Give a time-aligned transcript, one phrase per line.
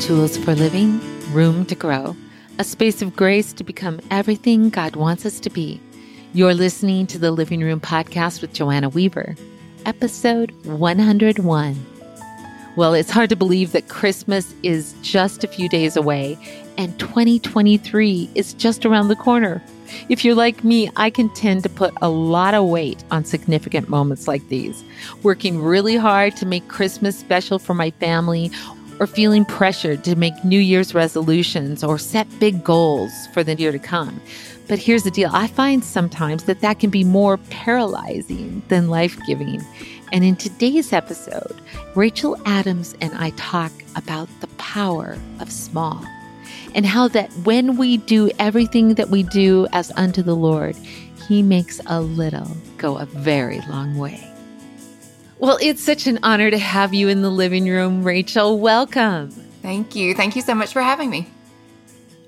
[0.00, 0.98] Tools for living,
[1.32, 2.16] room to grow,
[2.58, 5.78] a space of grace to become everything God wants us to be.
[6.32, 9.36] You're listening to the Living Room Podcast with Joanna Weaver,
[9.84, 11.86] episode 101.
[12.76, 16.38] Well, it's hard to believe that Christmas is just a few days away
[16.78, 19.62] and 2023 is just around the corner.
[20.08, 23.88] If you're like me, I can tend to put a lot of weight on significant
[23.88, 24.82] moments like these,
[25.22, 28.50] working really hard to make Christmas special for my family
[29.00, 33.72] or feeling pressured to make New Year's resolutions or set big goals for the year
[33.72, 34.20] to come.
[34.68, 39.18] But here's the deal I find sometimes that that can be more paralyzing than life
[39.26, 39.60] giving.
[40.12, 41.60] And in today's episode,
[41.96, 46.04] Rachael Adams and I talk about the power of small
[46.74, 50.76] and how that when we do everything that we do as unto the Lord,
[51.26, 54.29] He makes a little go a very long way.
[55.40, 58.58] Well, it's such an honor to have you in the living room, Rachael.
[58.58, 59.30] Welcome.
[59.62, 60.14] Thank you.
[60.14, 61.26] Thank you so much for having me.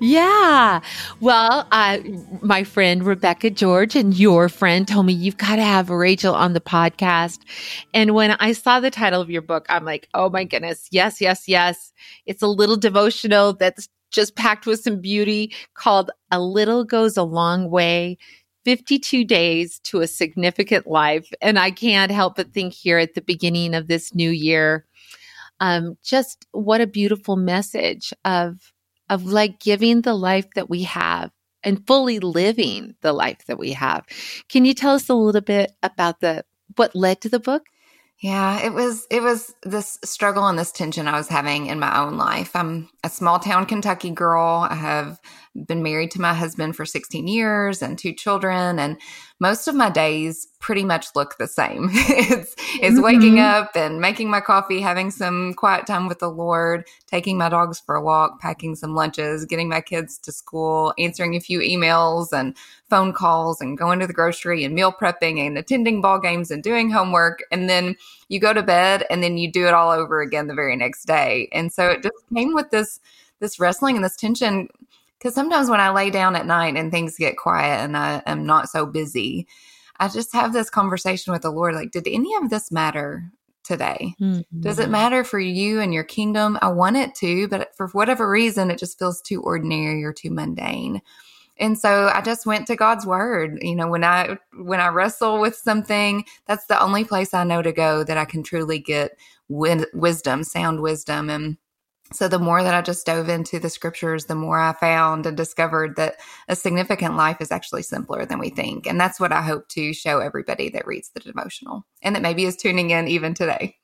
[0.00, 0.81] Yeah.
[1.20, 1.98] Well, uh,
[2.41, 6.55] my friend Rebecca George and your friend told me you've got to have Rachael on
[6.55, 7.41] the podcast.
[7.92, 10.89] And when I saw the title of your book, I'm like, oh my goodness.
[10.91, 11.92] Yes, yes, yes.
[12.25, 17.22] It's a little devotional that's just packed with some beauty called A Little Goes a
[17.25, 18.17] Long Way
[18.65, 21.29] 52 Days to a Significant Life.
[21.41, 24.87] And I can't help but think here at the beginning of this new year,
[25.61, 28.73] um, just what a beautiful message of
[29.09, 31.31] of like giving the life that we have
[31.63, 34.07] and fully living the life that we have.
[34.49, 36.45] Can you tell us a little bit about the
[36.77, 37.67] what led to the book?
[38.23, 42.01] Yeah, it was it was this struggle and this tension I was having in my
[42.01, 42.55] own life.
[42.55, 44.67] I'm a small town Kentucky girl.
[44.71, 45.21] I have
[45.55, 48.98] been married to my husband for 16 years and two children and
[49.39, 51.89] most of my days pretty much look the same.
[51.92, 53.03] it's it's mm-hmm.
[53.03, 57.48] waking up and making my coffee, having some quiet time with the Lord, taking my
[57.48, 61.59] dogs for a walk, packing some lunches, getting my kids to school, answering a few
[61.59, 62.56] emails and
[62.88, 66.62] phone calls and going to the grocery and meal prepping and attending ball games and
[66.62, 67.97] doing homework and then
[68.28, 71.04] you go to bed and then you do it all over again the very next
[71.04, 71.48] day.
[71.53, 73.00] And so it just came with this
[73.41, 74.69] this wrestling and this tension
[75.22, 78.44] because sometimes when I lay down at night and things get quiet and I am
[78.44, 79.47] not so busy,
[80.00, 83.31] I just have this conversation with the Lord like, did any of this matter
[83.62, 84.16] today?
[84.21, 84.60] Mm-hmm.
[84.60, 84.93] Does it mm-hmm.
[84.93, 86.59] matter for you and your kingdom?
[86.60, 90.33] I want it to, but for whatever reason, it just feels too ordinary or too
[90.33, 91.00] mundane.
[91.56, 93.60] And so I just went to God's word.
[93.62, 97.62] You know, when I when I wrestle with something, that's the only place I know
[97.62, 99.16] to go that I can truly get
[99.49, 101.59] wisdom, sound wisdom and
[102.15, 105.37] so the more that I just dove into the scriptures, the more I found and
[105.37, 106.17] discovered that
[106.49, 108.87] a significant life is actually simpler than we think.
[108.87, 112.45] And that's what I hope to show everybody that reads the devotional and that maybe
[112.45, 113.77] is tuning in even today.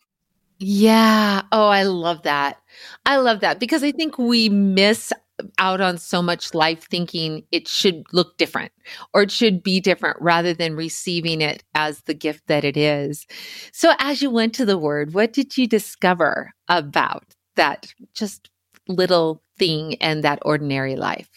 [0.59, 1.43] Yeah.
[1.53, 2.59] Oh, I love that.
[3.07, 5.13] I love that because I think we miss
[5.59, 8.73] out on so much life thinking it should look different
[9.15, 13.25] or it should be different rather than receiving it as the gift that it is.
[13.73, 18.51] So, as you went to the word, what did you discover about that just
[18.89, 21.31] little thing and that ordinary life?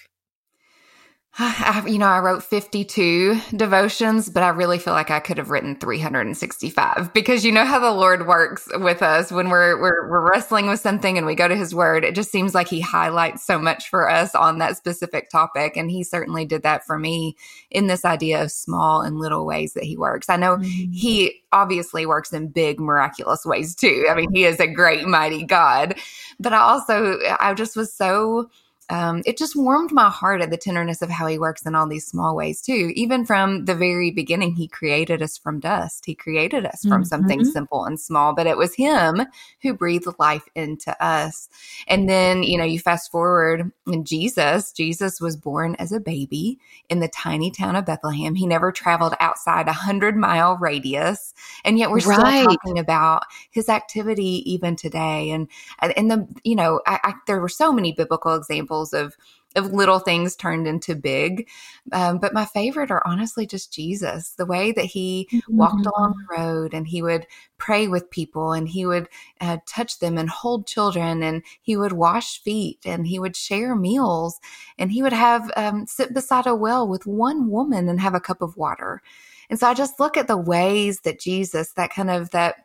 [1.40, 5.50] I, you know, I wrote 52 devotions, but I really feel like I could have
[5.50, 10.30] written 365 because you know how the Lord works with us when we're, we're, we're
[10.30, 12.04] wrestling with something and we go to his word.
[12.04, 15.78] It just seems like he highlights so much for us on that specific topic.
[15.78, 17.38] And he certainly did that for me
[17.70, 20.30] in this idea of small and little ways that he works.
[20.30, 20.92] I know mm-hmm.
[20.92, 24.06] he obviously works in big, miraculous ways too.
[24.10, 25.96] I mean, he is a great, mighty God,
[26.42, 28.50] but I also, I just was so,
[28.90, 31.88] um, it just warmed my heart at the tenderness of how he works in all
[31.88, 32.92] these small ways too.
[32.96, 36.06] Even from the very beginning, he created us from dust.
[36.06, 37.04] He created us from mm-hmm.
[37.04, 39.22] something simple and small, but it was him
[39.62, 41.48] who breathed life into us.
[41.88, 46.60] And then, you know, you fast forward and Jesus, Jesus was born as a baby
[46.90, 48.36] in the tiny town of Bethlehem.
[48.36, 51.34] He never traveled outside a hundred mile radius.
[51.64, 52.42] And yet we're right.
[52.42, 55.32] still talking about his activity even today.
[55.32, 55.48] And,
[55.96, 59.16] and the, you know, I, I, there were so many biblical examples examples of
[59.54, 61.50] of little things turned into big.
[61.92, 65.58] Um, but my favorite are honestly just Jesus, the way that he mm-hmm.
[65.58, 67.28] walked along the road and he would
[67.58, 69.10] pray with people and he would
[69.42, 73.76] uh, touch them and hold children and he would wash feet and he would share
[73.76, 74.40] meals
[74.78, 78.22] and he would have um, sit beside a well with one woman and have a
[78.22, 79.02] cup of water.
[79.50, 82.56] And so I just look at the ways that Jesus, that kind of that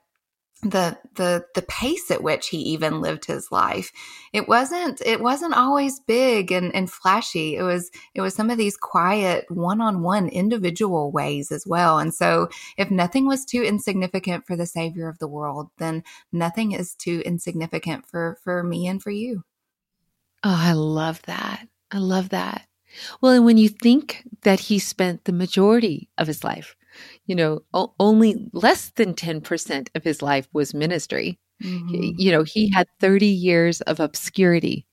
[0.62, 3.93] the the the pace at which he even lived his life
[4.32, 8.56] it wasn't it wasn't always big and, and flashy it was it was some of
[8.56, 12.49] these quiet one-on-one individual ways as well and so
[12.79, 17.23] if nothing was too insignificant for the savior of the world then nothing is too
[17.26, 19.43] insignificant for for me and for you
[20.44, 21.67] Oh, I love that.
[21.91, 22.67] I love that.
[23.20, 26.75] Well, and when you think that he spent the majority of his life,
[27.27, 31.39] you know, o- only less than 10% of his life was ministry.
[31.63, 32.19] Mm-hmm.
[32.19, 34.87] You know, he had 30 years of obscurity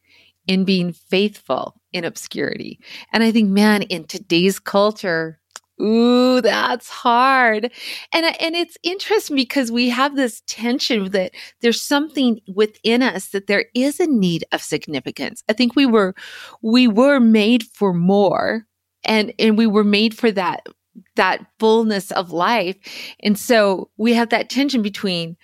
[0.48, 2.80] in being faithful in obscurity.
[3.12, 5.40] And I think, man, in today's culture,
[5.82, 7.72] Ooh, that's hard.
[8.14, 13.48] And and it's interesting because we have this tension that there's something within us that
[13.48, 15.44] there is a need of significance.
[15.50, 16.14] I think we were
[16.62, 18.68] we were made for more
[19.04, 20.68] and and we were made for that
[21.16, 22.78] that fullness of life.
[23.22, 25.38] And so we have that tension between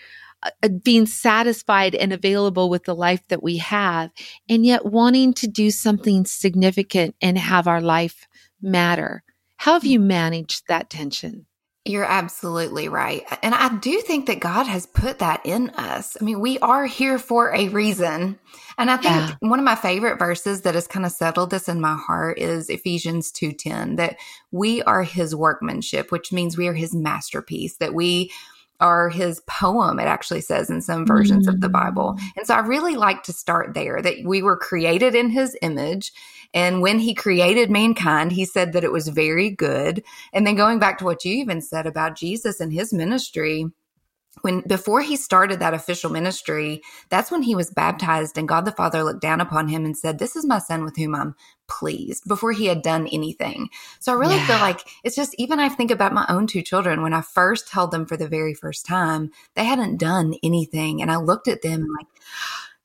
[0.43, 4.11] uh, being satisfied and available with the life that we have
[4.47, 8.27] and yet wanting to do something significant and have our life
[8.61, 9.23] matter.
[9.57, 11.45] How have you managed that tension?
[11.89, 13.25] You're absolutely right.
[13.41, 16.15] And I do think that God has put that in us.
[16.21, 18.37] I mean, we are here for a reason.
[18.77, 19.35] And I think yeah.
[19.39, 22.69] one of my favorite verses that has kind of settled this in my heart is
[22.69, 24.17] Ephesians 2:10 that
[24.51, 28.31] we are his workmanship, which means we are his masterpiece, that we
[28.79, 31.53] are his poem, it actually says in some versions mm.
[31.53, 32.15] of the Bible.
[32.17, 32.23] Mm.
[32.37, 36.11] And so I really like to start there that we were created in his image
[36.53, 40.03] and when he created mankind, he said that it was very good.
[40.33, 43.67] And then going back to what you even said about Jesus and his ministry,
[44.41, 48.71] when before he started that official ministry, that's when he was baptized and God the
[48.71, 51.35] Father looked down upon him and said, This is my son with whom I'm
[51.67, 53.69] pleased before he had done anything.
[53.99, 54.47] So I really yeah.
[54.47, 57.69] feel like it's just even I think about my own two children when I first
[57.69, 61.01] held them for the very first time, they hadn't done anything.
[61.01, 62.07] And I looked at them like,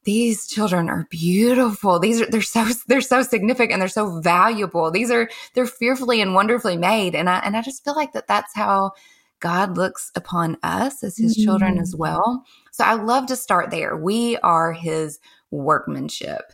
[0.04, 1.98] these children are beautiful.
[1.98, 3.80] These are they're so they're so significant.
[3.80, 4.90] They're so valuable.
[4.90, 7.14] These are they're fearfully and wonderfully made.
[7.14, 8.92] And I and I just feel like that that's how
[9.40, 11.44] God looks upon us as His mm-hmm.
[11.44, 12.44] children as well.
[12.72, 13.96] So I love to start there.
[13.96, 15.18] We are His
[15.50, 16.52] workmanship.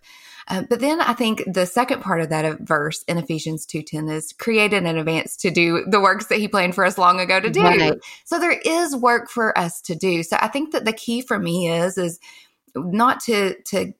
[0.50, 4.32] Uh, but then I think the second part of that verse in Ephesians 2:10 is
[4.32, 7.50] created in advance to do the works that he planned for us long ago to
[7.50, 7.62] do.
[7.62, 7.98] Right.
[8.24, 10.24] So there is work for us to do.
[10.24, 12.18] So I think that the key for me is is
[12.74, 13.92] not to to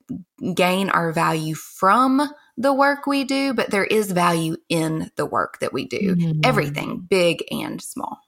[0.55, 5.61] gain our value from the work we do, but there is value in the work
[5.61, 6.17] that we do.
[6.17, 6.41] Mm-hmm.
[6.45, 8.19] Everything, big and small.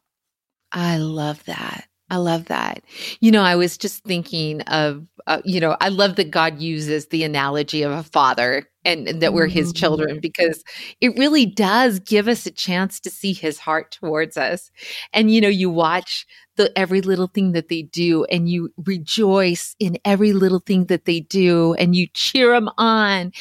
[0.72, 1.86] I love that.
[2.12, 2.82] I love that.
[3.20, 7.06] You know, I was just thinking of, uh, you know, I love that God uses
[7.06, 9.78] the analogy of a father and, and that we're his mm-hmm.
[9.78, 10.62] children because
[11.00, 14.70] it really does give us a chance to see his heart towards us.
[15.14, 16.26] And, you know, you watch
[16.56, 21.06] the every little thing that they do and you rejoice in every little thing that
[21.06, 23.32] they do and you cheer them on.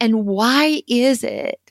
[0.00, 1.67] And why is it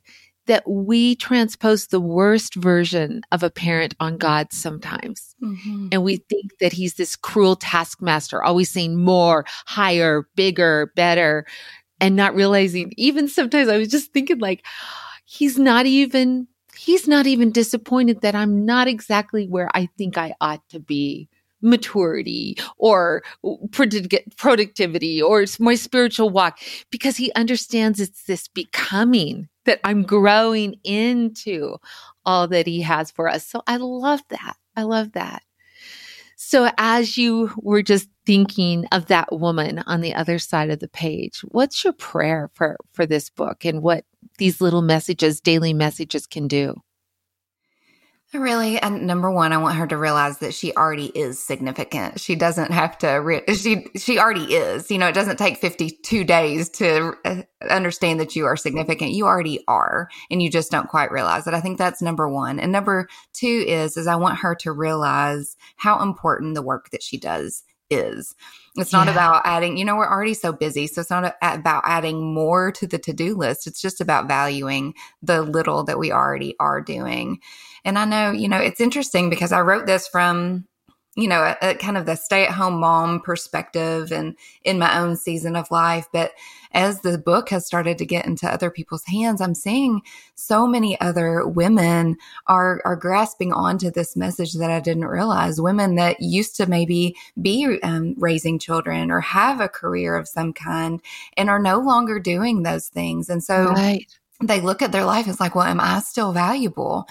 [0.47, 5.35] that we transpose the worst version of a parent on God sometimes.
[5.41, 5.89] Mm-hmm.
[5.91, 11.45] And we think that he's this cruel taskmaster, always saying more, higher, bigger, better,
[11.99, 14.65] and not realizing, even sometimes I was just thinking like,
[15.25, 16.47] he's not even
[16.77, 21.27] he's not even disappointed that I'm not exactly where I think I ought to be
[21.61, 23.23] maturity or
[24.37, 26.59] productivity or my spiritual walk
[26.91, 31.77] because he understands it's this becoming that I'm growing into
[32.25, 33.45] all that he has for us.
[33.45, 34.55] So I love that.
[34.75, 35.43] I love that.
[36.35, 40.87] So as you were just thinking of that woman on the other side of the
[40.87, 44.05] page, what's your prayer for for this book and what
[44.37, 46.75] these little messages, daily messages can do?
[48.33, 52.19] Really, and number one, I want her to realize that she already is significant.
[52.19, 53.07] She doesn't have to.
[53.07, 54.91] Re- she she already is.
[54.91, 59.11] You know, it doesn't take fifty two days to uh, understand that you are significant.
[59.11, 61.53] You already are, and you just don't quite realize it.
[61.53, 62.59] I think that's number one.
[62.59, 67.03] And number two is is I want her to realize how important the work that
[67.03, 68.35] she does is.
[68.75, 69.13] It's not yeah.
[69.13, 70.87] about adding, you know, we're already so busy.
[70.87, 73.65] So it's not about adding more to the to do list.
[73.65, 77.39] It's just about valuing the little that we already are doing.
[77.85, 80.65] And I know, you know, it's interesting because I wrote this from
[81.17, 84.99] you know, a, a kind of the stay at home mom perspective and in my
[84.99, 86.05] own season of life.
[86.13, 86.31] But
[86.73, 90.01] as the book has started to get into other people's hands, I'm seeing
[90.35, 95.59] so many other women are, are grasping onto this message that I didn't realize.
[95.59, 100.53] Women that used to maybe be um, raising children or have a career of some
[100.53, 101.01] kind
[101.35, 103.27] and are no longer doing those things.
[103.27, 104.05] And so right.
[104.43, 107.07] they look at their life as like, well, am I still valuable?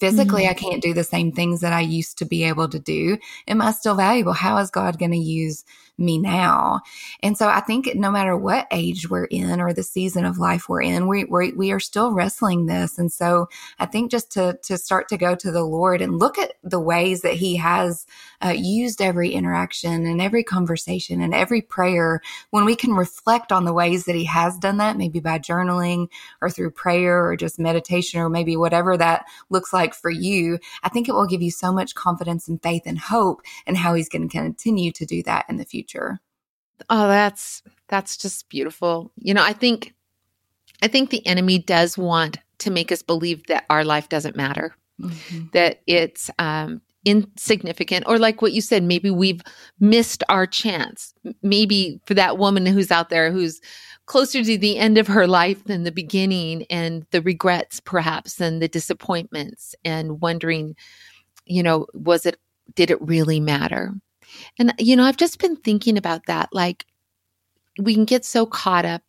[0.00, 0.50] Physically mm-hmm.
[0.50, 3.60] i can't do the same things that i used to be able to do am
[3.60, 5.64] i still valuable how is god going to use
[5.98, 6.80] me now.
[7.22, 10.68] And so I think no matter what age we're in or the season of life
[10.68, 12.98] we're in, we, we, we are still wrestling this.
[12.98, 16.38] And so I think just to, to start to go to the Lord and look
[16.38, 18.06] at the ways that he has
[18.44, 23.64] uh, used every interaction and every conversation and every prayer, when we can reflect on
[23.64, 26.08] the ways that he has done that, maybe by journaling
[26.40, 30.88] or through prayer or just meditation or maybe whatever that looks like for you, I
[30.88, 34.08] think it will give you so much confidence and faith and hope and how he's
[34.08, 35.87] going to continue to do that in the future.
[36.90, 39.12] Oh, that's that's just beautiful.
[39.16, 39.94] You know, I think
[40.82, 44.74] I think the enemy does want to make us believe that our life doesn't matter.
[45.00, 45.46] Mm-hmm.
[45.52, 49.40] That it's um, insignificant or like what you said maybe we've
[49.78, 53.60] missed our chance maybe for that woman who's out there who's
[54.06, 58.60] closer to the end of her life than the beginning and the regrets perhaps and
[58.60, 60.74] the disappointments and wondering
[61.46, 62.36] you know was it
[62.74, 63.94] did it really matter
[64.58, 66.86] and you know i've just been thinking about that like
[67.78, 69.02] we can get so caught up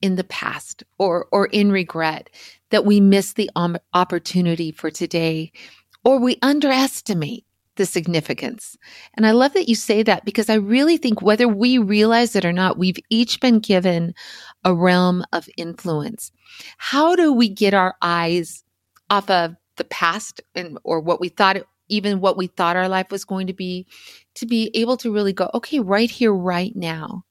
[0.00, 2.28] in the past or or in regret
[2.70, 3.50] that we miss the
[3.94, 5.52] opportunity for today
[6.04, 7.44] or we underestimate
[7.76, 8.76] the significance.
[9.14, 12.44] And I love that you say that because I really think whether we realize it
[12.44, 14.14] or not, we've each been given
[14.64, 16.32] a realm of influence.
[16.76, 18.62] How do we get our eyes
[19.08, 21.56] off of the past and or what we thought
[21.88, 23.86] even what we thought our life was going to be
[24.34, 27.24] to be able to really go, okay, right here right now.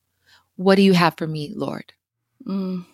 [0.55, 1.93] What do you have for me, Lord?
[2.45, 2.85] Mm.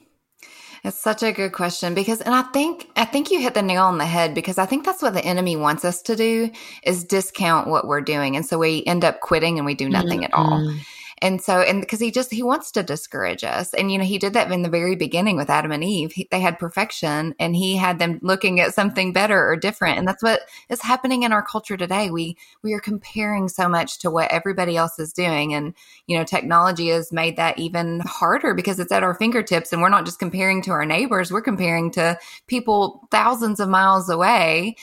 [0.83, 3.83] It's such a good question because, and I think, I think you hit the nail
[3.83, 6.49] on the head because I think that's what the enemy wants us to do
[6.83, 8.35] is discount what we're doing.
[8.35, 10.25] And so we end up quitting and we do nothing mm-hmm.
[10.25, 10.73] at all.
[11.19, 13.73] And so, and because he just, he wants to discourage us.
[13.73, 16.11] And, you know, he did that in the very beginning with Adam and Eve.
[16.11, 19.97] He, they had perfection and he had them looking at something better or different.
[19.97, 22.11] And that's what is happening in our culture today.
[22.11, 25.53] We, we are comparing so much to what everybody else is doing.
[25.53, 25.73] And,
[26.05, 29.89] you know, technology has made that even harder because it's at our fingertips and we're
[29.89, 34.75] not just comparing to our neighbors, we're comparing to people thousands of miles away.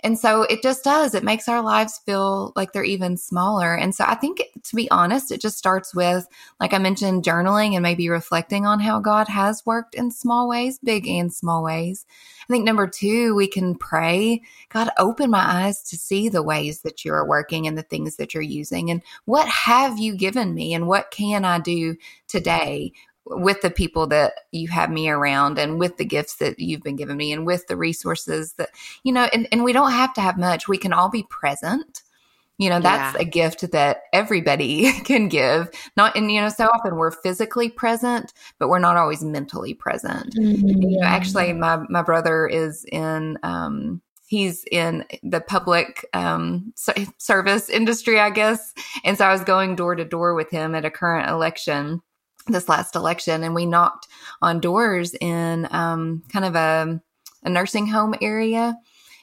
[0.00, 1.14] And so it just does.
[1.14, 3.74] It makes our lives feel like they're even smaller.
[3.74, 6.28] And so I think, to be honest, it just starts with,
[6.60, 10.78] like I mentioned, journaling and maybe reflecting on how God has worked in small ways,
[10.78, 12.06] big and small ways.
[12.48, 16.82] I think number two, we can pray, God, open my eyes to see the ways
[16.82, 18.90] that you are working and the things that you're using.
[18.90, 20.74] And what have you given me?
[20.74, 21.96] And what can I do
[22.28, 22.92] today
[23.30, 26.96] with the people that you have me around and with the gifts that you've been
[26.96, 28.70] giving me and with the resources that
[29.02, 32.02] you know and, and we don't have to have much we can all be present
[32.58, 33.22] you know that's yeah.
[33.22, 38.32] a gift that everybody can give not and you know so often we're physically present
[38.58, 40.66] but we're not always mentally present mm-hmm.
[40.66, 46.72] you know actually my my brother is in um he's in the public um,
[47.16, 48.74] service industry, I guess.
[49.02, 52.02] And so I was going door to door with him at a current election
[52.52, 54.08] this last election and we knocked
[54.42, 57.00] on doors in um, kind of a,
[57.44, 58.76] a nursing home area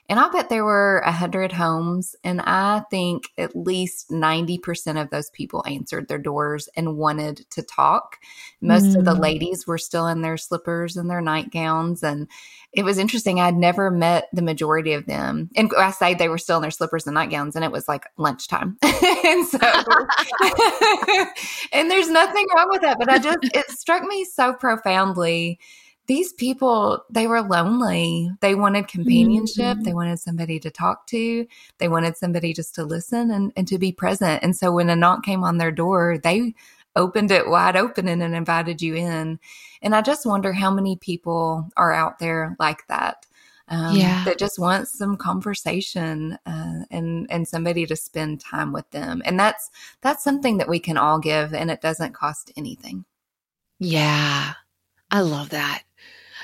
[0.08, 5.10] and I'll bet there were a hundred homes, and I think at least 90% of
[5.10, 8.18] those people answered their doors and wanted to talk.
[8.62, 8.98] Most mm.
[8.98, 9.20] of the mm.
[9.20, 12.04] ladies were still in their slippers and their nightgowns.
[12.04, 12.28] And
[12.72, 13.40] it was interesting.
[13.40, 15.50] I'd never met the majority of them.
[15.56, 18.06] And I say they were still in their slippers and nightgowns, and it was like
[18.18, 18.78] lunchtime.
[18.84, 19.60] and so,
[21.74, 22.98] and there's nothing wrong with that.
[23.00, 25.60] But I just, it struck me so profoundly
[26.08, 28.30] these people they were lonely.
[28.42, 29.78] They wanted companionship.
[29.78, 29.84] Mm-hmm.
[29.84, 31.48] they wanted somebody to talk to.
[31.78, 34.44] They wanted somebody just to listen and, and to be present.
[34.44, 36.54] And so when a knock came on their door they
[36.98, 39.40] opened it wide open and, and invited you in.
[39.82, 43.26] And i just wonder how many people are out there like that
[43.68, 44.24] um, yeah.
[44.26, 49.22] that just wants some conversation uh, and and somebody to spend time with them.
[49.26, 49.72] And that's
[50.02, 53.06] that's something that we can all give and it doesn't cost anything.
[53.80, 54.54] Yeah.
[55.12, 55.84] I love that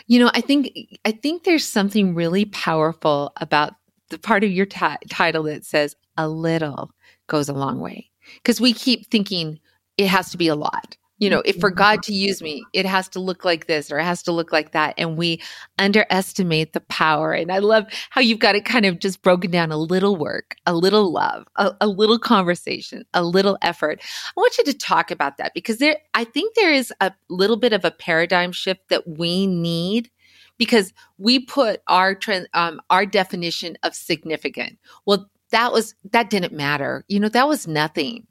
[0.07, 0.71] you know, I think
[1.05, 3.73] I think there's something really powerful about
[4.09, 6.91] the part of your t- title that says a little
[7.27, 8.09] goes a long way.
[8.35, 9.59] Because we keep thinking
[9.97, 12.83] it has to be a lot you know, if for God to use me, it
[12.87, 14.95] has to look like this or it has to look like that.
[14.97, 15.39] And we
[15.77, 17.31] underestimate the power.
[17.31, 20.55] And I love how you've got it kind of just broken down a little work,
[20.65, 24.01] a little love, a, a little conversation, a little effort.
[24.01, 27.57] I want you to talk about that because there, I think there is a little
[27.57, 30.09] bit of a paradigm shift that we need
[30.57, 34.79] because we put our trend, um, our definition of significant.
[35.05, 37.05] Well, that was, that didn't matter.
[37.09, 38.25] You know, that was nothing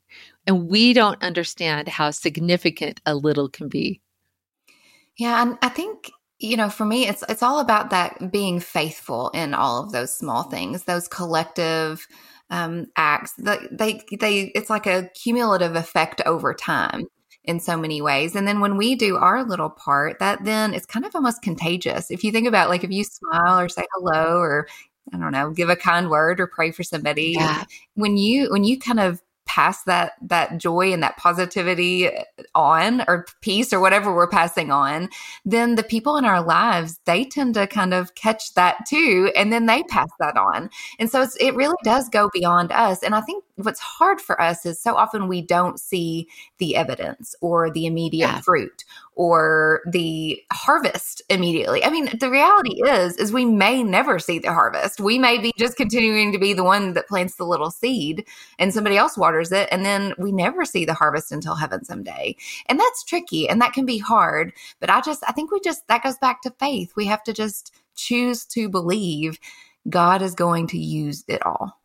[0.46, 4.00] and we don't understand how significant a little can be.
[5.16, 9.28] Yeah, and I think you know, for me, it's it's all about that being faithful
[9.30, 12.06] in all of those small things, those collective
[12.50, 17.04] um, acts, they they it's like a cumulative effect over time
[17.44, 18.34] in so many ways.
[18.34, 22.10] And then when we do our little part, that then it's kind of almost contagious.
[22.10, 24.68] If you think about like if you smile or say hello or
[25.12, 27.34] I don't know, give a kind word or pray for somebody.
[27.38, 27.64] Yeah.
[27.94, 32.08] When you when you kind of pass that that joy and that positivity
[32.54, 35.08] on or peace or whatever we're passing on
[35.44, 39.52] then the people in our lives they tend to kind of catch that too and
[39.52, 39.88] then they mm-hmm.
[39.88, 43.80] pass that on and so it really does go beyond us and i think what's
[43.80, 46.28] hard for us is so often we don't see
[46.58, 48.40] the evidence or the immediate yeah.
[48.40, 48.84] fruit
[49.20, 51.84] or the harvest immediately.
[51.84, 54.98] I mean, the reality is is we may never see the harvest.
[54.98, 58.26] We may be just continuing to be the one that plants the little seed
[58.58, 62.34] and somebody else waters it and then we never see the harvest until heaven someday.
[62.64, 65.86] And that's tricky and that can be hard, but I just I think we just
[65.88, 66.94] that goes back to faith.
[66.96, 69.38] We have to just choose to believe
[69.86, 71.78] God is going to use it all.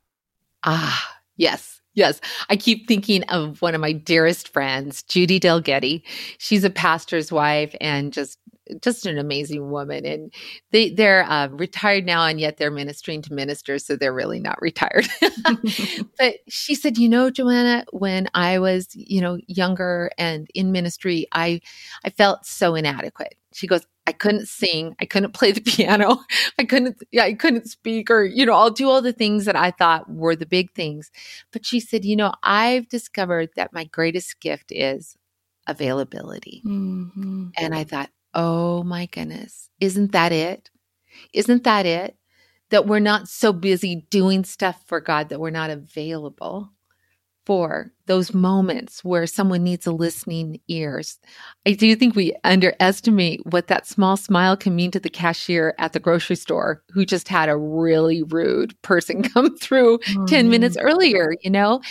[0.63, 1.74] Ah, yes.
[1.95, 6.03] Yes, I keep thinking of one of my dearest friends, Judy Delgetty.
[6.37, 8.37] She's a pastor's wife and just
[8.81, 10.05] just an amazing woman.
[10.05, 10.33] And
[10.71, 14.61] they they're uh, retired now, and yet they're ministering to ministers, so they're really not
[14.61, 15.07] retired.
[16.17, 21.27] but she said, you know, Joanna, when I was you know younger and in ministry,
[21.31, 21.61] I
[22.03, 23.35] I felt so inadequate.
[23.55, 24.97] She goes, I couldn't sing.
[24.99, 26.19] I couldn't play the piano.
[26.59, 29.55] I couldn't, yeah, I couldn't speak or, you know, I'll do all the things that
[29.55, 31.09] I thought were the big things.
[31.53, 35.15] But she said, you know, I've discovered that my greatest gift is
[35.67, 36.63] availability.
[36.65, 37.47] Mm-hmm.
[37.57, 40.69] And I thought, oh my goodness, isn't that it?
[41.31, 42.17] Isn't that it?
[42.71, 46.71] That we're not so busy doing stuff for God that we're not available
[47.45, 51.19] for those moments where someone needs a listening ears.
[51.65, 55.93] I do think we underestimate what that small smile can mean to the cashier at
[55.93, 60.27] the grocery store who just had a really rude person come through mm.
[60.27, 61.81] 10 minutes earlier, you know?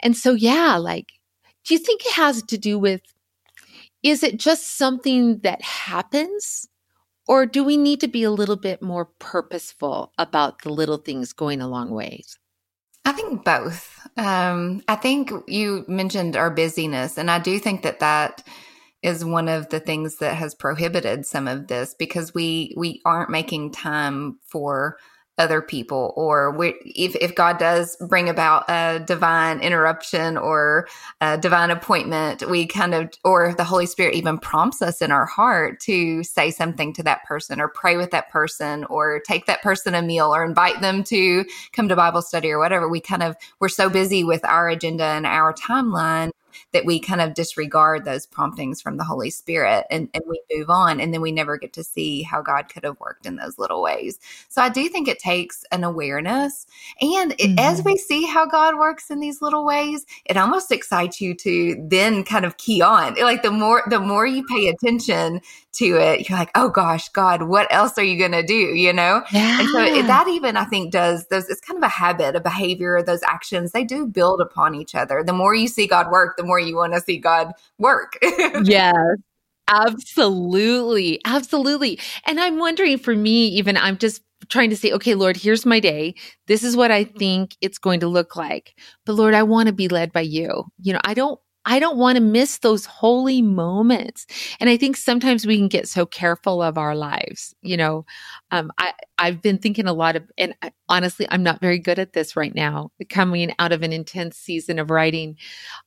[0.00, 1.12] And so, yeah, like,
[1.64, 3.00] do you think it has to do with
[4.02, 6.68] is it just something that happens?
[7.26, 11.32] Or do we need to be a little bit more purposeful about the little things
[11.32, 12.38] going a long ways?
[13.04, 13.95] I think both.
[14.16, 18.42] Um, I think you mentioned our busyness, and I do think that that
[19.02, 23.30] is one of the things that has prohibited some of this because we we aren't
[23.30, 24.98] making time for
[25.38, 30.88] other people or if, if god does bring about a divine interruption or
[31.20, 35.26] a divine appointment we kind of or the holy spirit even prompts us in our
[35.26, 39.62] heart to say something to that person or pray with that person or take that
[39.62, 43.22] person a meal or invite them to come to bible study or whatever we kind
[43.22, 46.30] of we're so busy with our agenda and our timeline
[46.72, 50.70] that we kind of disregard those promptings from the Holy Spirit and, and we move
[50.70, 53.58] on and then we never get to see how God could have worked in those
[53.58, 54.18] little ways.
[54.48, 56.66] So I do think it takes an awareness.
[57.00, 57.58] And it, mm-hmm.
[57.58, 61.76] as we see how God works in these little ways, it almost excites you to
[61.88, 63.14] then kind of key on.
[63.14, 65.40] Like the more the more you pay attention
[65.78, 68.54] to it, you're like, oh gosh, God, what else are you going to do?
[68.54, 69.22] You know?
[69.32, 69.60] Yeah.
[69.60, 72.40] And so it, that even I think does those, it's kind of a habit, a
[72.40, 75.22] behavior, those actions, they do build upon each other.
[75.24, 78.18] The more you see God work, the more you want to see God work.
[78.64, 78.94] yes.
[79.68, 81.20] Absolutely.
[81.24, 81.98] Absolutely.
[82.24, 85.80] And I'm wondering for me, even I'm just trying to say, okay, Lord, here's my
[85.80, 86.14] day.
[86.46, 87.18] This is what I mm-hmm.
[87.18, 88.74] think it's going to look like.
[89.04, 90.64] But Lord, I want to be led by you.
[90.80, 94.26] You know, I don't I don't want to miss those holy moments.
[94.60, 97.54] And I think sometimes we can get so careful of our lives.
[97.60, 98.06] You know,
[98.52, 101.98] um, I, I've been thinking a lot of, and I, honestly, I'm not very good
[101.98, 102.92] at this right now.
[103.10, 105.36] Coming out of an intense season of writing,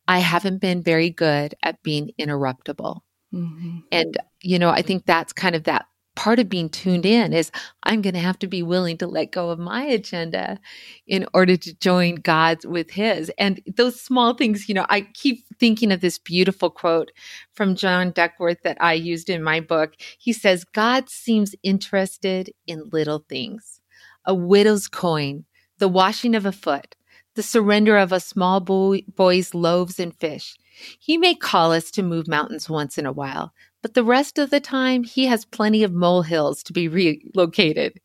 [0.08, 3.00] I haven't been very good at being interruptible.
[3.34, 3.80] Mm-hmm.
[3.92, 5.86] And, you know, I think that's kind of that
[6.20, 7.50] part of being tuned in is
[7.84, 10.60] I'm going to have to be willing to let go of my agenda
[11.08, 13.32] in order to join God's with his.
[13.38, 17.14] And those small things, you know, I keep thinking of this beautiful quote
[17.54, 19.94] from John Duckworth that I used in my book.
[20.18, 23.80] He says, God seems interested in little things.
[24.26, 25.46] A widow's coin,
[25.78, 26.98] the washing of a foot,
[27.36, 30.58] the surrender of a small boy, boy's loaves and fish.
[31.00, 34.50] He may call us to move mountains once in a while, but the rest of
[34.50, 38.00] the time, he has plenty of molehills to be relocated.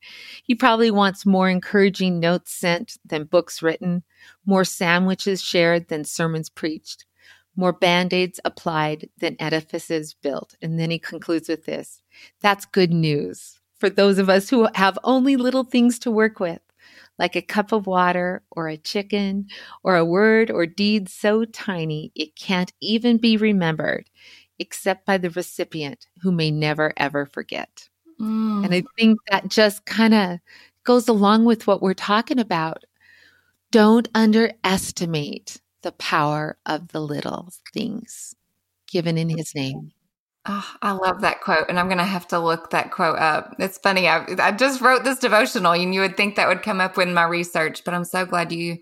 [0.44, 4.04] He probably wants more encouraging notes sent than books written,
[4.46, 7.04] more sandwiches shared than sermons preached,
[7.56, 10.54] more band aids applied than edifices built.
[10.62, 12.02] And then he concludes with this
[12.40, 16.60] That's good news for those of us who have only little things to work with,
[17.18, 19.46] like a cup of water or a chicken
[19.82, 24.08] or a word or deed so tiny it can't even be remembered
[24.58, 27.88] except by the recipient who may never ever forget.
[28.20, 28.64] Mm.
[28.64, 30.38] And I think that just kind of
[30.84, 32.84] goes along with what we're talking about.
[33.74, 38.36] don't underestimate the power of the little things
[38.86, 39.90] given in his name.
[40.46, 43.56] Oh, I love that quote, and I'm going to have to look that quote up.
[43.58, 44.06] It's funny.
[44.06, 47.14] I, I just wrote this devotional, and you would think that would come up in
[47.14, 48.78] my research, but I'm so glad you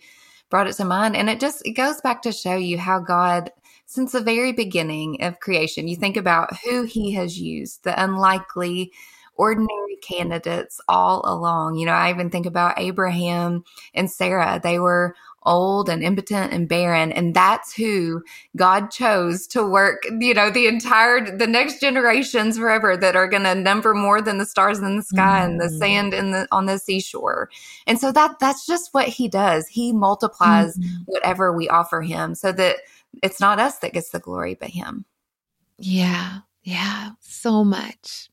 [0.51, 1.17] brought it to mind.
[1.17, 3.51] And it just it goes back to show you how God,
[3.93, 8.93] since the very beginning of creation, you think about who He has used, the unlikely,
[9.37, 11.77] ordinary candidates all along.
[11.77, 14.61] You know, I even think about Abraham and Sarah.
[14.63, 17.11] They were old and impotent and barren.
[17.13, 18.23] And that's who
[18.57, 23.43] God chose to work, you know, the entire, the next generations forever that are going
[23.43, 25.51] to number more than the stars in the sky mm-hmm.
[25.51, 25.79] and the mm-hmm.
[25.79, 27.51] sand in the, on the seashore.
[27.87, 29.67] And so that, that's just what he does.
[29.67, 31.03] He multiplies mm-hmm.
[31.07, 32.77] whatever we offer him so that
[33.23, 35.05] it's not us that gets the glory, but him.
[35.79, 36.41] Yeah.
[36.63, 37.11] Yeah.
[37.21, 38.31] So much.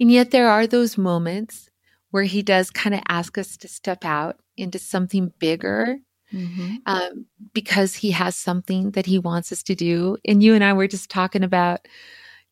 [0.00, 1.70] And yet there are those moments
[2.10, 5.98] where he does kind of ask us to step out into something bigger
[6.32, 6.76] mm-hmm.
[6.86, 10.16] um, because he has something that he wants us to do.
[10.24, 11.86] And you and I were just talking about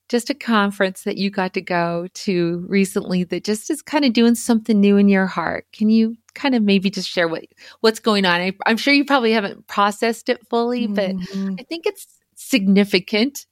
[0.09, 4.13] just a conference that you got to go to recently that just is kind of
[4.13, 5.67] doing something new in your heart.
[5.73, 7.45] Can you kind of maybe just share what
[7.81, 8.41] what's going on?
[8.41, 11.55] I, am sure you probably haven't processed it fully, but mm-hmm.
[11.59, 13.47] I think it's significant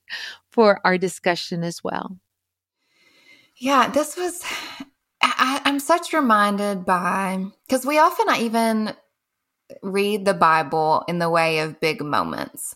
[0.51, 2.17] for our discussion as well.
[3.57, 4.43] Yeah, this was
[5.21, 8.93] I, am such reminded by because we often I even
[9.81, 12.75] read the Bible in the way of big moments.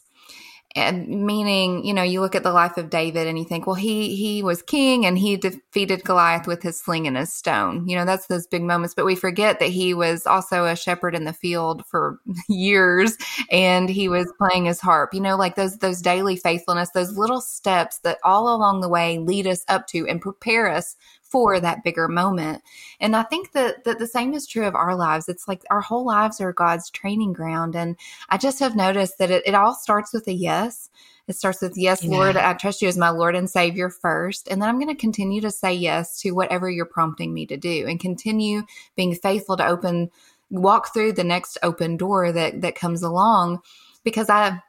[0.76, 3.76] And meaning, you know, you look at the life of David and you think, well,
[3.76, 7.88] he he was king and he defeated Goliath with his sling and his stone.
[7.88, 8.96] You know, that's those big moments.
[8.96, 13.16] But we forget that he was also a shepherd in the field for years
[13.52, 15.14] and he was playing his harp.
[15.14, 19.20] You know, like those those daily faithfulness, those little steps that all along the way
[19.20, 20.96] lead us up to and prepare us
[21.34, 22.62] for that bigger moment.
[23.00, 25.28] And I think that, that the same is true of our lives.
[25.28, 27.76] It's like our whole lives are God's training ground.
[27.76, 27.98] And
[28.30, 30.91] I just have noticed that it, it all starts with a yes.
[31.28, 32.04] It starts with, yes.
[32.04, 34.48] Lord, I trust you as my Lord and Savior first.
[34.48, 37.58] And then I'm going to continue to say yes to whatever you're prompting me to
[37.58, 38.62] do and continue
[38.96, 40.12] being faithful to open,
[40.52, 43.62] walk through the next open door that, that comes along
[44.04, 44.60] because I,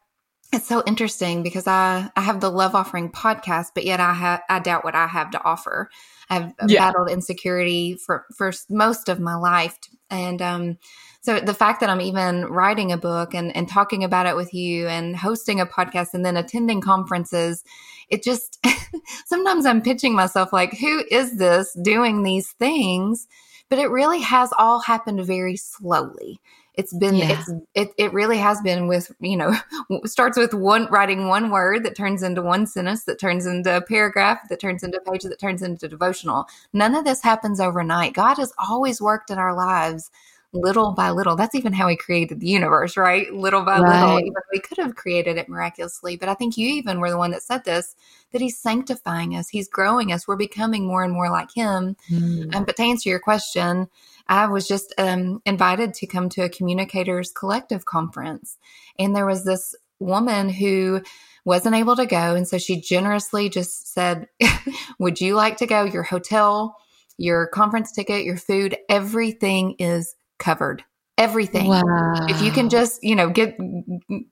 [0.54, 4.42] it's so interesting because I, I have the love offering podcast, but yet I have,
[4.48, 5.90] I doubt what I have to offer.
[6.30, 6.86] I've yeah.
[6.86, 9.76] battled insecurity for, for most of my life.
[10.10, 10.78] And, um,
[11.20, 14.52] so the fact that I'm even writing a book and, and talking about it with
[14.52, 17.64] you and hosting a podcast and then attending conferences,
[18.08, 18.58] it just
[19.26, 23.26] sometimes I'm pitching myself like, who is this doing these things?
[23.70, 26.40] But it really has all happened very slowly.
[26.76, 27.38] It's been yeah.
[27.38, 29.54] it's it, it really has been with you know
[30.04, 33.80] starts with one writing one word that turns into one sentence that turns into a
[33.80, 36.46] paragraph that turns into a page that turns into devotional.
[36.72, 38.14] None of this happens overnight.
[38.14, 40.10] God has always worked in our lives
[40.54, 41.36] little by little.
[41.36, 43.32] That's even how he created the universe, right?
[43.32, 44.00] Little by right.
[44.00, 44.20] little.
[44.20, 47.32] Even we could have created it miraculously, but I think you even were the one
[47.32, 47.96] that said this
[48.32, 51.96] that he's sanctifying us, he's growing us, we're becoming more and more like him.
[52.10, 52.54] Mm.
[52.54, 53.88] Um, but to answer your question,
[54.26, 58.58] I was just um, invited to come to a communicators collective conference.
[58.98, 61.02] And there was this woman who
[61.44, 62.34] wasn't able to go.
[62.34, 64.28] And so she generously just said,
[64.98, 65.84] Would you like to go?
[65.84, 66.76] Your hotel,
[67.18, 70.84] your conference ticket, your food, everything is covered
[71.16, 71.68] everything.
[71.68, 72.26] Wow.
[72.28, 73.56] If you can just, you know, get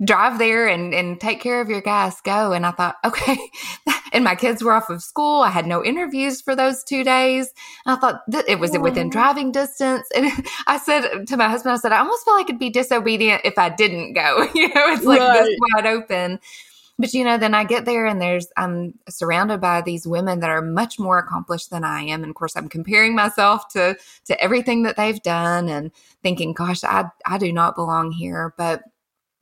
[0.05, 2.53] drive there and and take care of your gas, go.
[2.53, 3.39] And I thought, okay.
[4.13, 5.43] and my kids were off of school.
[5.43, 7.53] I had no interviews for those two days.
[7.87, 10.09] And I thought th- it was within driving distance.
[10.15, 10.31] And
[10.67, 13.59] I said to my husband, I said, I almost feel like it'd be disobedient if
[13.59, 14.49] I didn't go.
[14.55, 15.45] you know, it's like right.
[15.45, 16.41] this wide open.
[17.03, 20.51] But you know, then I get there and there's I'm surrounded by these women that
[20.51, 22.23] are much more accomplished than I am.
[22.23, 25.91] And of course I'm comparing myself to to everything that they've done and
[26.23, 28.55] thinking, gosh, I I do not belong here.
[28.57, 28.85] But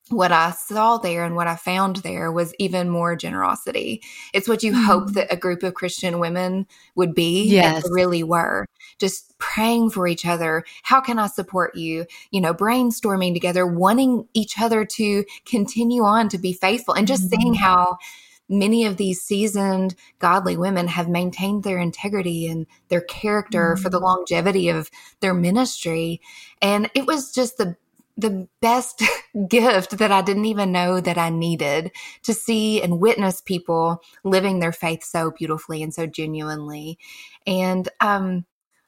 [0.09, 4.03] what I saw there and what I found there was even more generosity.
[4.33, 4.85] It's what you mm.
[4.85, 7.45] hope that a group of Christian women would be.
[7.45, 7.89] Yes.
[7.91, 8.67] really were.
[9.01, 10.65] Just praying for each other.
[10.83, 12.07] How can I support you?
[12.31, 17.25] You know, brainstorming together, wanting each other to continue on to be faithful and just
[17.25, 17.31] mm.
[17.31, 17.65] seeing mm-hmm.
[17.65, 17.99] how
[18.49, 23.83] many of these seasoned godly women have maintained their integrity and their character mm.
[23.83, 24.07] for the mm-hmm.
[24.07, 26.21] longevity of their ministry.
[26.61, 27.77] And it was just the
[28.17, 29.03] the best
[29.49, 31.91] gift that I didn't even know that I needed
[32.25, 36.99] to see and witness people living their faith so beautifully and so genuinely.
[37.47, 38.45] And um,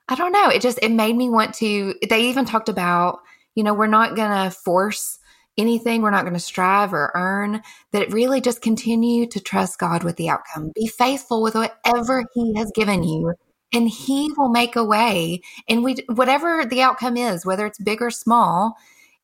[0.09, 1.95] I don't know, it just it made me want to.
[2.09, 3.21] They even talked about,
[3.55, 5.19] you know, we're not going to force
[5.57, 7.63] anything, we're not going to strive or earn.
[7.93, 10.73] That it really just continue to trust God with the outcome.
[10.75, 13.35] Be faithful with whatever He has given you
[13.75, 18.03] and he will make a way and we whatever the outcome is whether it's big
[18.03, 18.77] or small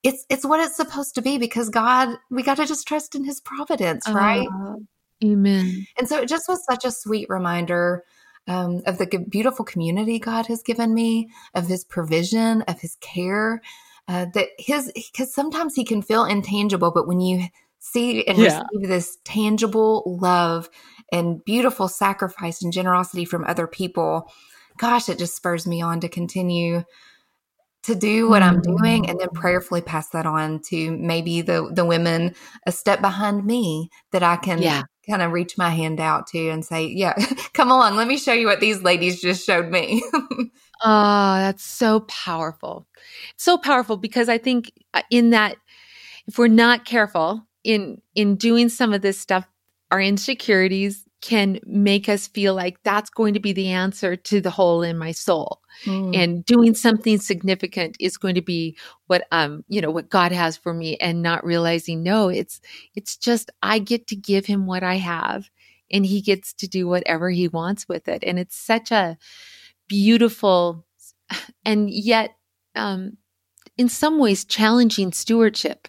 [0.02, 3.24] it's it's what it's supposed to be because God, we got to just trust in
[3.24, 4.46] His providence, right?
[4.48, 4.76] Uh,
[5.24, 5.86] amen.
[5.98, 8.04] And so it just was such a sweet reminder
[8.48, 13.60] um, of the beautiful community God has given me, of His provision, of His care.
[14.08, 17.46] Uh, that His because sometimes He can feel intangible, but when you
[17.78, 18.62] see and yeah.
[18.72, 20.68] receive this tangible love
[21.12, 24.30] and beautiful sacrifice and generosity from other people,
[24.78, 26.84] gosh, it just spurs me on to continue
[27.82, 29.10] to do what I'm doing mm.
[29.10, 32.34] and then prayerfully pass that on to maybe the the women
[32.66, 34.82] a step behind me that I can yeah.
[35.08, 37.14] Kind of reach my hand out to and say, "Yeah,
[37.54, 40.32] come along, let me show you what these ladies just showed me." oh,
[40.82, 42.86] that's so powerful.
[43.36, 45.56] So powerful because I think uh, in that
[46.26, 49.46] if we're not careful in in doing some of this stuff
[49.90, 54.50] our insecurities can make us feel like that's going to be the answer to the
[54.50, 55.60] hole in my soul.
[55.84, 56.16] Mm.
[56.16, 58.76] and doing something significant is going to be
[59.06, 62.60] what um you know what god has for me and not realizing no it's
[62.96, 65.48] it's just i get to give him what i have
[65.90, 68.22] and he gets to do whatever he wants with it.
[68.24, 69.16] And it's such a
[69.88, 70.84] beautiful
[71.64, 72.36] and yet
[72.74, 73.16] um
[73.76, 75.88] in some ways challenging stewardship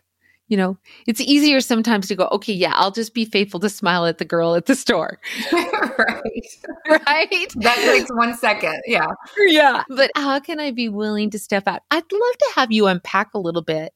[0.50, 4.06] you know, it's easier sometimes to go, okay, yeah, I'll just be faithful to smile
[4.06, 5.20] at the girl at the store.
[5.52, 6.50] right.
[6.90, 7.54] Right.
[7.58, 8.82] That takes one second.
[8.88, 9.08] Yeah.
[9.38, 9.84] Yeah.
[9.90, 11.84] But how can I be willing to step out?
[11.92, 13.94] I'd love to have you unpack a little bit,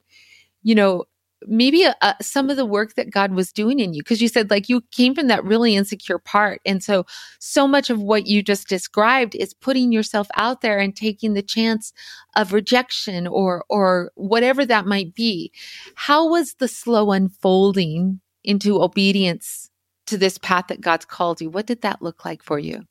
[0.61, 1.05] you know,
[1.47, 4.27] maybe a, a, some of the work that God was doing in you because you
[4.27, 6.61] said like you came from that really insecure part.
[6.65, 7.05] And so
[7.39, 11.41] so much of what you just described is putting yourself out there and taking the
[11.41, 11.93] chance
[12.35, 15.51] of rejection or or whatever that might be.
[15.95, 19.69] How was the slow unfolding into obedience
[20.07, 21.49] to this path that God's called you?
[21.49, 22.83] What did that look like for you?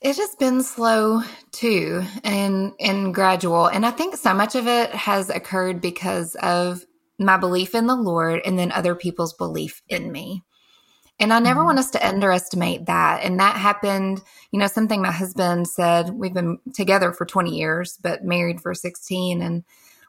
[0.00, 1.22] It has been slow
[1.52, 3.66] too and and gradual.
[3.66, 6.84] And i think so much of it has occurred because of
[7.20, 10.42] my belief in the Lord and then other people's belief in me.
[11.20, 11.66] And I never mm-hmm.
[11.66, 13.22] want us to underestimate that.
[13.22, 16.10] And that happened, you know, something my husband said.
[16.10, 19.42] We've been together for 20 years, but married for 16.
[19.42, 19.62] And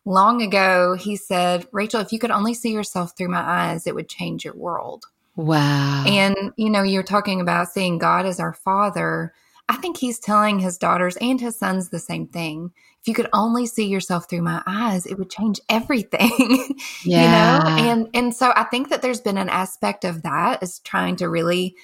[0.05, 3.93] long ago, he said, Rachael, if you could only see yourself through my eyes, it
[3.93, 5.03] would change your world.
[5.35, 6.05] Wow.
[6.07, 9.33] And, you know, you're talking about seeing God as our father.
[9.67, 12.71] I think he's telling his daughters and his sons the same thing.
[13.01, 16.77] If you could only see yourself through my eyes, it would change everything.
[17.03, 17.57] Yeah.
[17.73, 17.89] you know?
[17.89, 21.29] And and so I think that there's been an aspect of that is trying to
[21.29, 21.75] really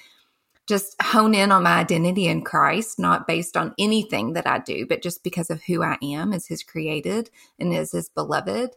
[0.68, 4.86] just hone in on my identity in Christ, not based on anything that I do,
[4.86, 8.76] but just because of who I am as his created and as his beloved.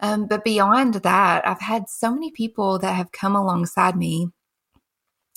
[0.00, 4.28] Um, but beyond that, I've had so many people that have come alongside me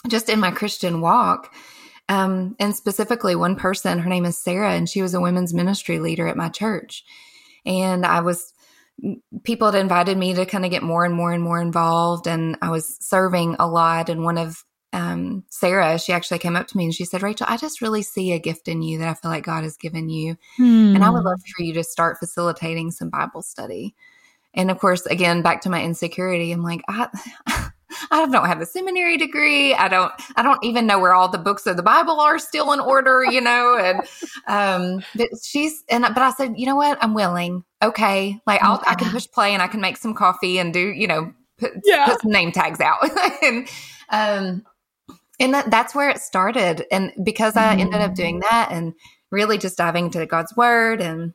[0.07, 1.53] just in my Christian walk
[2.09, 5.99] um, and specifically, one person, her name is Sarah, and she was a women's ministry
[5.99, 7.05] leader at my church.
[7.65, 8.51] And I was,
[9.43, 12.27] people had invited me to kind of get more and more and more involved.
[12.27, 14.09] And I was serving a lot.
[14.09, 17.45] And one of um, Sarah, she actually came up to me and she said, Rachael,
[17.47, 20.09] I just really see a gift in you that I feel like God has given
[20.09, 20.35] you.
[20.57, 20.95] Hmm.
[20.95, 23.95] And I would love for you to start facilitating some Bible study.
[24.55, 27.07] And of course, again, back to my insecurity, I'm like, I,
[28.12, 29.73] I don't have a seminary degree.
[29.73, 32.71] I don't, I don't even know where all the books of the Bible are still
[32.71, 33.77] in order, you know?
[33.77, 34.01] And,
[34.47, 36.97] um, but she's, and, but I said, you know what?
[37.01, 37.63] I'm willing.
[37.81, 38.39] Okay.
[38.45, 41.07] Like I'll, I can push play and I can make some coffee and do, you
[41.07, 42.05] know, put, yeah.
[42.05, 42.99] put some name tags out.
[43.43, 43.67] and,
[44.09, 44.63] um,
[45.39, 46.85] and that, that's where it started.
[46.91, 47.79] And because I mm.
[47.79, 48.93] ended up doing that and
[49.31, 51.33] really just diving into God's word and,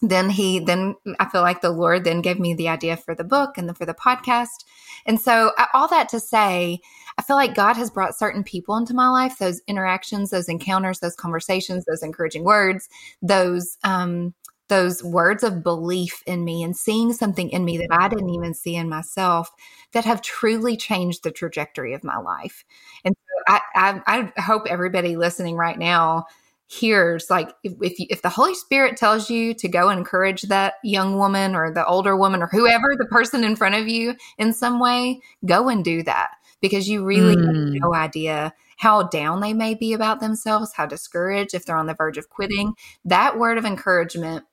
[0.00, 3.24] then he then i feel like the lord then gave me the idea for the
[3.24, 4.64] book and the, for the podcast
[5.08, 6.78] and so all that to say
[7.18, 11.00] i feel like god has brought certain people into my life those interactions those encounters
[11.00, 12.88] those conversations those encouraging words
[13.20, 14.32] those um
[14.68, 18.54] those words of belief in me and seeing something in me that I didn't even
[18.54, 19.50] see in myself
[19.92, 22.64] that have truly changed the trajectory of my life.
[23.04, 23.60] And so I,
[24.06, 26.26] I, I hope everybody listening right now
[26.68, 30.74] hears like if if, you, if, the holy spirit tells you to go encourage that
[30.84, 34.52] young woman or the older woman or whoever the person in front of you in
[34.52, 37.46] some way go and do that because you really mm.
[37.46, 41.86] have no idea how down they may be about themselves how discouraged if they're on
[41.86, 42.74] the verge of quitting.
[43.02, 44.44] That word of encouragement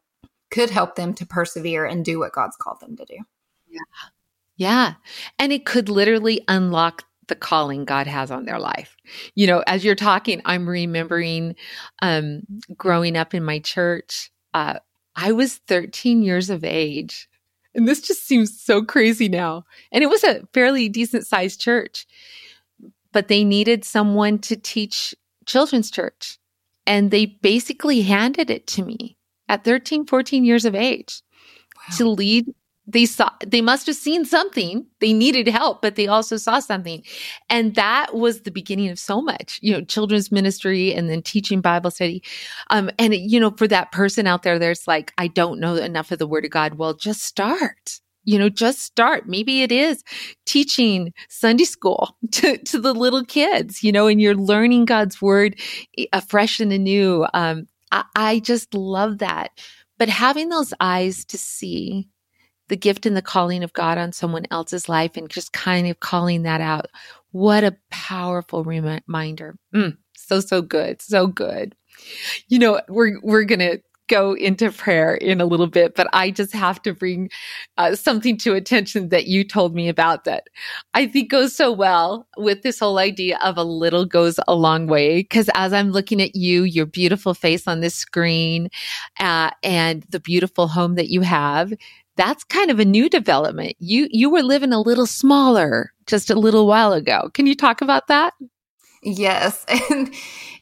[0.50, 3.18] could help them to persevere and do what god's called them to do.
[3.68, 3.80] Yeah.
[4.56, 4.94] Yeah.
[5.38, 8.96] And it could literally unlock the calling God has on their life.
[9.36, 11.56] You know, as you're talking, I'm remembering
[12.02, 12.42] um,
[12.76, 14.32] growing up in my church.
[14.54, 14.80] Uh,
[15.16, 17.28] I was 13 years of age.
[17.74, 19.66] And this just seems so crazy now.
[19.92, 22.08] And it was a fairly decent sized church,
[23.12, 25.14] but they needed someone to teach
[25.46, 26.38] children's church.
[26.88, 29.18] And they basically handed it to me
[29.50, 31.22] at 13, 14 years of age
[31.76, 31.98] wow.
[31.98, 32.54] to lead
[32.88, 34.86] they saw they must have seen something.
[35.00, 37.04] They needed help but they also saw something.
[37.50, 41.62] And that was the beginning of so much you know children's ministry and then teaching
[41.62, 42.24] bible study.
[42.70, 46.12] Um and you know for that person out there there's like i don't know enough
[46.12, 46.76] of the word of god.
[46.76, 49.28] Well just start you know just start.
[49.28, 50.04] Maybe it is
[50.46, 55.60] teaching sunday school to, to the little kids you know and you're learning god's word
[56.14, 57.26] afresh and anew.
[57.34, 59.52] Um I, I just love that.
[59.98, 62.10] But having those eyes to see
[62.68, 66.00] the gift and the calling of God on someone else's life and just kind of
[66.00, 66.88] calling that out.
[67.32, 69.56] What a powerful reminder.
[69.74, 71.02] Mm, so, so good.
[71.02, 71.76] So good.
[72.48, 76.32] You know, we're, we're going to go into prayer in a little bit, but I
[76.32, 77.30] just have to bring
[77.78, 80.48] uh, something to attention that you told me about that
[80.94, 84.88] I think goes so well with this whole idea of a little goes a long
[84.88, 85.24] way.
[85.24, 88.70] Cause as I'm looking at you, your beautiful face on this screen,
[89.20, 91.74] uh, and the beautiful home that you have,
[92.16, 93.76] that's kind of a new development.
[93.80, 97.30] You you were living a little smaller just a little while ago.
[97.34, 98.34] Can you talk about that?
[99.04, 99.66] Yes.
[99.90, 100.14] And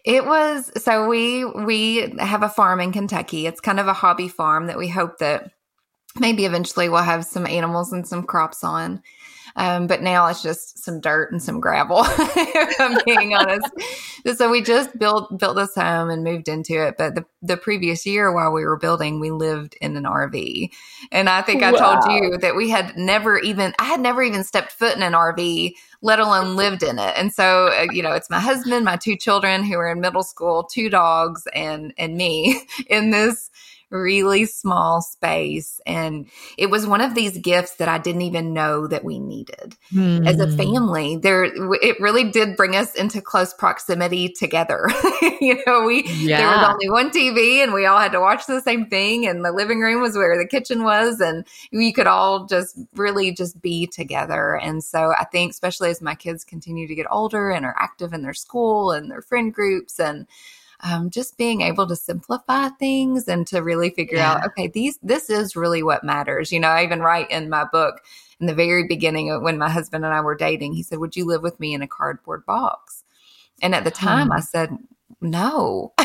[0.05, 3.47] it was so we we have a farm in Kentucky.
[3.47, 5.51] It's kind of a hobby farm that we hope that
[6.19, 9.01] maybe eventually we'll have some animals and some crops on.
[9.55, 13.69] Um, but now it's just some dirt and some gravel, if I'm being honest.
[14.35, 16.95] so we just built built this home and moved into it.
[16.97, 20.71] But the, the previous year while we were building, we lived in an RV.
[21.11, 21.99] And I think I wow.
[21.99, 25.13] told you that we had never even I had never even stepped foot in an
[25.13, 27.13] RV, let alone lived in it.
[27.15, 30.23] And so, uh, you know, it's my husband, my two children who are in middle
[30.23, 33.51] school, two dogs, and and me in this
[33.93, 35.79] really small space.
[35.85, 36.27] And
[36.57, 40.27] it was one of these gifts that I didn't even know that we needed mm.
[40.27, 40.57] as a hmm.
[40.57, 41.17] family.
[41.17, 44.89] There, it really did bring us into close proximity together.
[45.41, 46.37] you know, we, yeah.
[46.37, 49.27] there was only one TV and we all had to watch the same thing.
[49.27, 51.19] And the living room was where the kitchen was.
[51.19, 54.57] And we could all just really just be together.
[54.57, 58.13] And so I think, especially as my kids continue to get older and are active
[58.13, 60.27] in their school and their friend groups and,
[60.83, 64.33] um, just being able to simplify things and to really figure yeah.
[64.33, 66.51] out, okay, these, this is really what matters.
[66.51, 68.01] You know, I even write in my book
[68.39, 71.25] in the very beginning when my husband and I were dating, he said, would you
[71.25, 73.03] live with me in a cardboard box?
[73.61, 74.33] And at the time hmm.
[74.33, 74.69] I said,
[75.21, 75.93] no.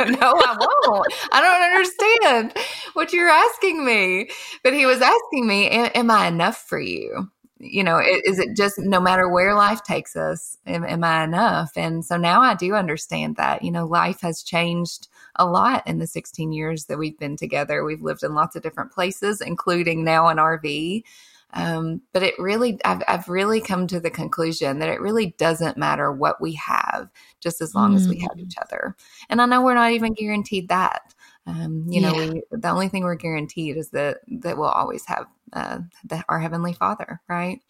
[0.00, 1.14] no, I won't.
[1.32, 2.54] I don't understand
[2.94, 4.28] what you're asking me.
[4.62, 7.30] But he was asking me, Am I enough for you?
[7.58, 11.72] You know, is it just no matter where life takes us, am, am, I enough?
[11.76, 15.98] And so now I do understand that, you know, life has changed a lot in
[15.98, 17.82] the 16 years that we've been together.
[17.82, 21.02] We've lived in lots of different places, including now an RV.
[21.54, 25.78] Um, but it really, I've, I've really come to the conclusion that it really doesn't
[25.78, 27.08] matter what we have,
[27.40, 27.96] just as long mm.
[27.96, 28.62] as we have each mm.
[28.62, 28.96] other.
[29.30, 31.14] And I know we're not even guaranteed that.
[31.46, 32.30] Um, you know, yeah.
[32.30, 36.40] we, the only thing we're guaranteed is that that we'll always have uh, the, our
[36.40, 37.60] heavenly Father, right?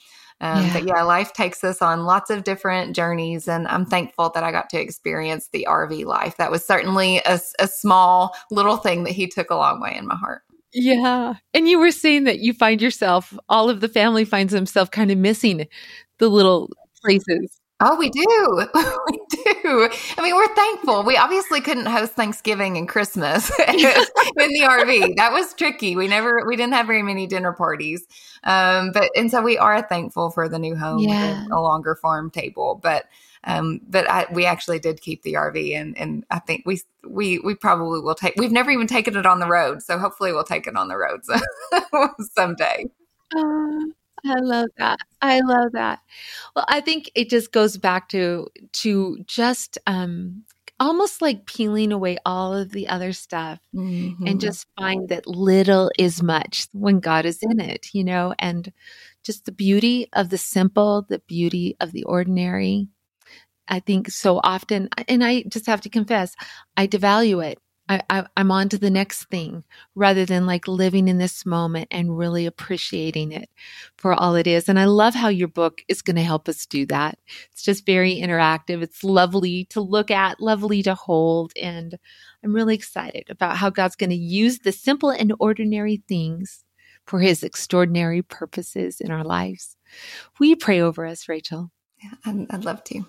[0.41, 0.73] Um, yeah.
[0.73, 4.51] But yeah, life takes us on lots of different journeys, and I'm thankful that I
[4.51, 6.37] got to experience the RV life.
[6.39, 10.07] That was certainly a, a small little thing that He took a long way in
[10.07, 10.43] my heart.
[10.73, 14.91] Yeah, and you were saying that you find yourself, all of the family finds themselves
[14.91, 15.67] kind of missing
[16.19, 16.71] the little
[17.03, 18.67] places Oh, we do.
[19.11, 19.91] we do.
[20.17, 21.03] I mean, we're thankful.
[21.03, 25.17] We obviously couldn't host Thanksgiving and Christmas in the RV.
[25.17, 25.95] That was tricky.
[25.95, 28.07] We never, we didn't have very many dinner parties.
[28.45, 31.45] Um, but, and so we are thankful for the new home yeah.
[31.53, 32.81] a longer farm table.
[32.83, 33.05] But,
[33.45, 37.41] um, but I, we actually did keep the RV and, and I think we, we,
[37.41, 39.83] we probably will take, we've never even taken it on the road.
[39.83, 41.37] So hopefully we'll take it on the road so,
[42.35, 42.87] someday.
[43.37, 43.81] Uh,
[44.25, 44.99] I love that.
[45.23, 46.01] I love that.
[46.55, 50.45] Well, I think it just goes back to to just um
[50.79, 54.27] almost like peeling away all of the other stuff mm-hmm.
[54.27, 58.71] and just find that little is much when God is in it, you know, and
[59.23, 62.89] just the beauty of the simple, the beauty of the ordinary.
[63.69, 66.37] I think so often, and I just have to confess,
[66.77, 67.59] I devalue it.
[67.89, 71.89] I, I, I'm on to the next thing rather than like living in this moment
[71.91, 73.49] and really appreciating it
[73.97, 74.69] for all it is.
[74.69, 77.19] And I love how your book is going to help us do that.
[77.53, 78.83] It's just very interactive.
[78.83, 81.53] It's lovely to look at, lovely to hold.
[81.61, 81.99] And
[82.43, 86.65] I'm really excited about how God's going to use the simple and ordinary things
[87.07, 89.77] for his extraordinary purposes in our lives.
[90.39, 91.71] Will you pray over us, Rachael?
[92.03, 93.07] Yeah, I'd, I'd love to.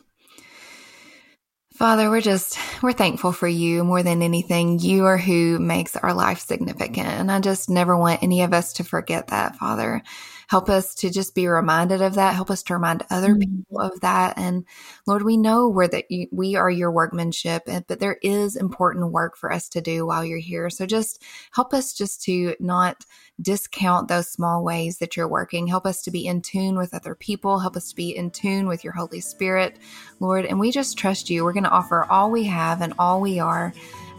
[1.78, 4.80] Father, we're just, we're thankful for you more than anything.
[4.80, 7.08] You are who makes our life significant.
[7.08, 10.02] And I just never want any of us to forget that, Father.
[10.48, 12.34] Help us to just be reminded of that.
[12.34, 13.58] Help us to remind other mm-hmm.
[13.58, 14.38] people of that.
[14.38, 14.66] And
[15.06, 19.36] Lord, we know where that you, we are your workmanship, but there is important work
[19.36, 20.70] for us to do while you're here.
[20.70, 21.22] So just
[21.52, 23.06] help us just to not
[23.42, 25.68] discount those small ways that you're working.
[25.68, 27.60] Help us to be in tune with other people.
[27.60, 29.78] Help us to be in tune with your Holy Spirit,
[30.20, 30.46] Lord.
[30.46, 31.44] And we just trust you.
[31.44, 33.74] We're going to offer all we have and all we are.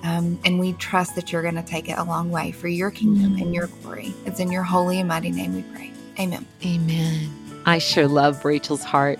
[0.04, 2.90] Um, and we trust that you're going to take it a long way for your
[2.90, 4.14] kingdom and your glory.
[4.26, 5.92] It's in your holy and mighty name we pray.
[6.18, 6.46] Amen.
[6.64, 7.30] Amen.
[7.66, 9.18] I sure love Rachael's heart.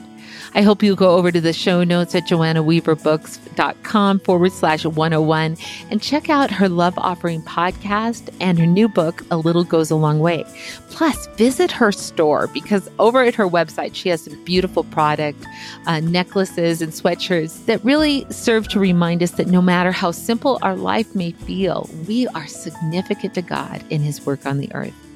[0.54, 5.56] I hope you go over to the show notes at joannaweaverbooks.com forward slash 101
[5.90, 9.96] and check out her Love Offering podcast and her new book, A Little Goes a
[9.96, 10.44] Long Way.
[10.90, 15.44] Plus, visit her store because over at her website, she has some beautiful product,
[15.86, 20.58] uh, necklaces, and sweatshirts that really serve to remind us that no matter how simple
[20.62, 25.07] our life may feel, we are significant to God in His work on the earth.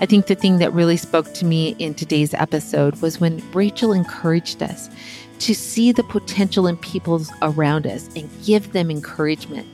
[0.00, 3.92] I think the thing that really spoke to me in today's episode was when Rachael
[3.92, 4.90] encouraged us
[5.40, 9.68] to see the potential in people around us and give them encouragement.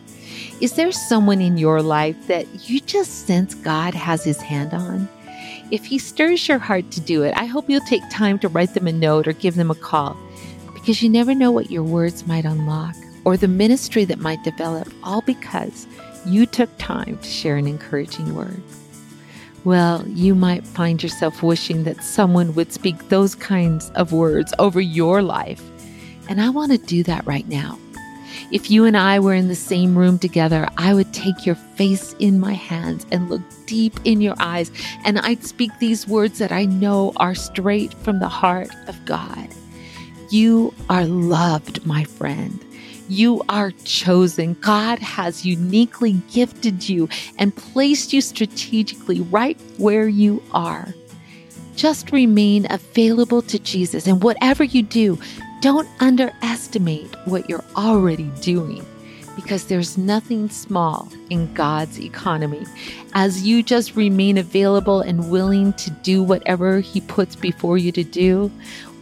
[0.61, 5.09] Is there someone in your life that you just sense God has his hand on?
[5.71, 8.75] If he stirs your heart to do it, I hope you'll take time to write
[8.75, 10.17] them a note or give them a call
[10.75, 12.95] because you never know what your words might unlock
[13.25, 15.87] or the ministry that might develop, all because
[16.27, 18.63] you took time to share an encouraging word.
[19.65, 24.81] Well, you might find yourself wishing that someone would speak those kinds of words over
[24.81, 25.63] your life.
[26.29, 27.79] And I want to do that right now.
[28.53, 32.15] If you and I were in the same room together, I would take your face
[32.19, 34.73] in my hands and look deep in your eyes,
[35.05, 39.49] and I'd speak these words that I know are straight from the heart of God.
[40.31, 42.65] You are loved, my friend.
[43.11, 44.55] You are chosen.
[44.61, 47.09] God has uniquely gifted you
[47.39, 50.95] and placed you strategically right where you are.
[51.75, 54.07] Just remain available to Jesus.
[54.07, 55.19] And whatever you do,
[55.61, 58.87] don't underestimate what you're already doing
[59.35, 62.65] because there's nothing small in God's economy.
[63.15, 68.05] As you just remain available and willing to do whatever He puts before you to
[68.05, 68.53] do,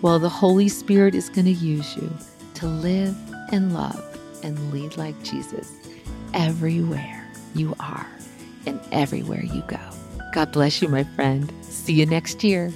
[0.01, 2.11] well, the Holy Spirit is going to use you
[2.55, 3.15] to live
[3.53, 4.05] and love
[4.43, 5.77] and lead like Jesus
[6.35, 8.07] everywhere you are
[8.67, 9.81] and everywhere you go.
[10.33, 11.53] God bless you, my friend.
[11.63, 12.73] See you next year.